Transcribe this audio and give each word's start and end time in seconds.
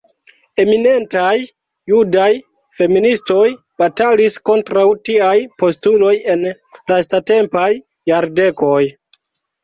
Eminentaj 0.61 1.33
Judaj 1.89 2.29
feministoj 2.77 3.43
batalis 3.81 4.37
kontraŭ 4.49 4.85
tiaj 5.09 5.35
postuloj 5.63 6.13
en 6.35 6.47
lastatempaj 6.93 7.67
jardekoj. 8.13 8.79